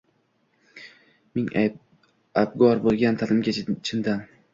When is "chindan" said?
3.91-4.25